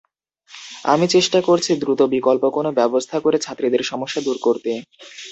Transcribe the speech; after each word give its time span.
আমরা 0.85 1.07
চেষ্টা 1.07 1.39
করছি 1.41 1.71
দ্রুত 1.81 2.01
বিকল্প 2.13 2.43
কোনো 2.49 2.69
ব্যবস্থা 2.79 3.17
করে 3.19 3.37
ছাত্রীদের 3.39 3.83
সমস্যা 3.83 4.19
দূর 4.21 4.37
করতে। 4.41 4.71